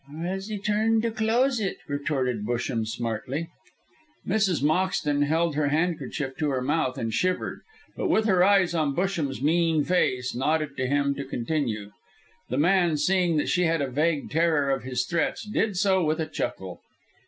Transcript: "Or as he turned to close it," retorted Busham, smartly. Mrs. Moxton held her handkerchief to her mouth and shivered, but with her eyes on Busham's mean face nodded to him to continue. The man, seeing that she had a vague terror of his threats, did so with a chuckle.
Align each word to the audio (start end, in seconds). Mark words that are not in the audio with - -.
"Or 0.11 0.25
as 0.25 0.47
he 0.47 0.57
turned 0.57 1.03
to 1.03 1.11
close 1.11 1.59
it," 1.59 1.77
retorted 1.87 2.43
Busham, 2.43 2.87
smartly. 2.87 3.49
Mrs. 4.27 4.63
Moxton 4.63 5.21
held 5.25 5.53
her 5.53 5.67
handkerchief 5.67 6.35
to 6.37 6.49
her 6.49 6.61
mouth 6.63 6.97
and 6.97 7.13
shivered, 7.13 7.61
but 7.95 8.07
with 8.09 8.25
her 8.25 8.43
eyes 8.43 8.73
on 8.73 8.95
Busham's 8.95 9.43
mean 9.43 9.83
face 9.83 10.33
nodded 10.33 10.75
to 10.77 10.87
him 10.87 11.13
to 11.13 11.23
continue. 11.23 11.91
The 12.49 12.57
man, 12.57 12.97
seeing 12.97 13.37
that 13.37 13.49
she 13.49 13.65
had 13.65 13.79
a 13.79 13.91
vague 13.91 14.31
terror 14.31 14.71
of 14.71 14.81
his 14.81 15.05
threats, 15.05 15.45
did 15.47 15.77
so 15.77 16.03
with 16.03 16.19
a 16.19 16.25
chuckle. 16.25 16.81